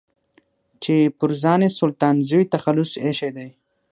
[0.83, 3.49] چې پر ځان يې سلطان زوی تخلص ايښی دی.